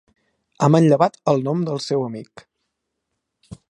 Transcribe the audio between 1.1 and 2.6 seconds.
el nom del seu amic.